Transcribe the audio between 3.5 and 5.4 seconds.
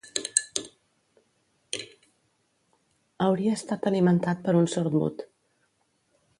estat alimentat per un sordmut.